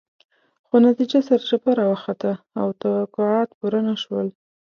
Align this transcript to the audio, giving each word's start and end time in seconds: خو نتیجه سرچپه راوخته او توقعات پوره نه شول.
خو 0.67 0.75
نتیجه 0.87 1.19
سرچپه 1.27 1.71
راوخته 1.79 2.31
او 2.59 2.67
توقعات 2.81 3.49
پوره 3.57 3.81
نه 3.87 3.95
شول. 4.03 4.27